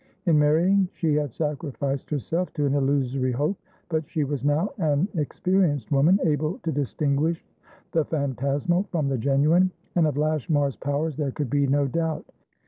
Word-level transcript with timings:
In 0.25 0.39
marrying, 0.39 0.89
she 0.95 1.13
had 1.13 1.31
sacrificed 1.31 2.09
herself 2.09 2.51
to 2.53 2.65
an 2.65 2.73
illusory 2.73 3.31
hope; 3.31 3.59
but 3.87 4.09
she 4.09 4.23
was 4.23 4.43
now 4.43 4.71
an 4.79 5.07
experienced 5.13 5.91
woman, 5.91 6.19
able 6.23 6.57
to 6.63 6.71
distinguish 6.71 7.45
the 7.91 8.03
phantasmal 8.05 8.81
from 8.89 9.09
the 9.09 9.17
genuine, 9.19 9.69
and 9.95 10.07
of 10.07 10.17
Lashmar's 10.17 10.75
powers 10.75 11.17
there 11.17 11.29
could 11.29 11.51
be 11.51 11.67
no 11.67 11.85
doubt. 11.87 12.25